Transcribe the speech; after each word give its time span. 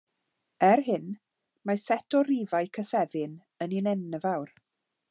Er 0.67 0.81
hyn, 0.87 1.05
mae'r 1.69 1.81
set 1.83 2.17
o 2.21 2.23
rifau 2.31 2.73
cysefin 2.79 3.39
yn 3.67 3.79
un 3.83 3.93
enfawr. 3.97 4.57